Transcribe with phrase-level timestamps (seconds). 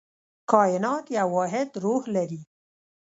[0.51, 2.41] کائنات یو واحد روح لري.